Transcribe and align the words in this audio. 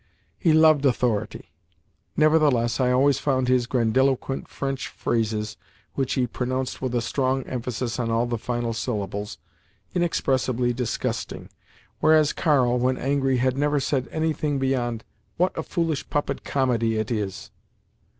He 0.39 0.51
loved 0.51 0.83
authority. 0.83 1.51
Nevertheless, 2.17 2.79
I 2.79 2.89
always 2.91 3.19
found 3.19 3.47
his 3.47 3.67
grandiloquent 3.67 4.47
French 4.47 4.87
phrases 4.87 5.57
(which 5.93 6.13
he 6.13 6.25
pronounced 6.25 6.81
with 6.81 6.95
a 6.95 7.03
strong 7.03 7.43
emphasis 7.43 7.99
on 7.99 8.09
all 8.09 8.25
the 8.25 8.39
final 8.39 8.73
syllables) 8.73 9.37
inexpressibly 9.93 10.73
disgusting, 10.73 11.49
whereas 11.99 12.33
Karl, 12.33 12.79
when 12.79 12.97
angry, 12.97 13.37
had 13.37 13.55
never 13.55 13.79
said 13.79 14.07
anything 14.11 14.57
beyond, 14.57 15.03
"What 15.37 15.55
a 15.55 15.61
foolish 15.61 16.09
puppet 16.09 16.43
comedy 16.43 16.95
it 16.97 17.11
is!" 17.11 17.51